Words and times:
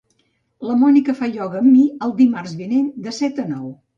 La 0.67 0.77
Mònica 0.83 1.13
fa 1.19 1.27
ioga 1.33 1.59
amb 1.59 1.67
mi 1.75 1.83
el 2.07 2.15
dimarts 2.21 2.57
vinent 2.63 2.91
de 3.09 3.17
set 3.21 3.45
a 3.45 3.49
nou. 3.55 3.71